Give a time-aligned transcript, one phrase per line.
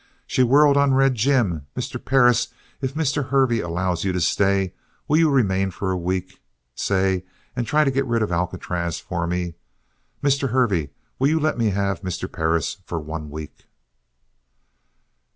[0.25, 1.67] She whirled on Red Jim.
[1.77, 2.03] "Mr.
[2.03, 2.47] Perris,
[2.81, 3.29] if Mr.
[3.29, 4.73] Hervey allows you to stay,
[5.07, 6.41] will you remain for a week,
[6.73, 7.23] say,
[7.55, 9.53] and try to get rid of Alcatraz for me?
[10.23, 10.49] Mr.
[10.49, 12.27] Hervey, will you let me have Mr.
[12.27, 13.65] Perris for one week?"